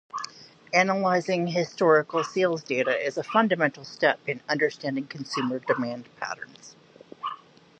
Analyzing 0.73 1.45
historical 1.45 2.23
sales 2.23 2.63
data 2.63 2.97
is 3.05 3.17
a 3.19 3.23
fundamental 3.23 3.85
step 3.85 4.19
in 4.27 4.41
understanding 4.49 5.05
consumer 5.05 5.59
demand 5.59 6.09
patterns. 6.17 6.75